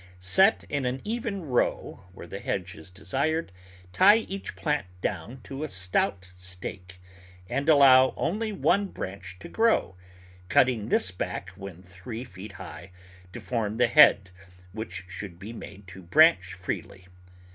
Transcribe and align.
Set 0.19 0.63
in 0.67 0.83
an 0.85 0.99
even 1.03 1.45
row 1.45 2.05
where 2.13 2.25
the 2.25 2.39
hedge 2.39 2.73
is 2.73 2.89
desired, 2.89 3.51
tie 3.93 4.15
each 4.15 4.55
plant 4.55 4.87
to 5.43 5.63
a 5.63 5.69
stout 5.69 6.31
stake, 6.33 6.99
and 7.47 7.69
allow 7.69 8.11
only 8.17 8.51
one 8.51 8.87
branch 8.87 9.37
to 9.37 9.47
grow, 9.47 9.95
cutting 10.49 10.89
this 10.89 11.11
back 11.11 11.49
when 11.51 11.83
three 11.83 12.23
feet 12.23 12.53
high 12.53 12.89
to 13.31 13.39
form 13.39 13.77
the 13.77 13.85
head, 13.85 14.31
which 14.71 15.05
should 15.07 15.37
be 15.37 15.53
made 15.53 15.85
to 15.85 16.01
branch 16.01 16.55
freely. 16.55 17.05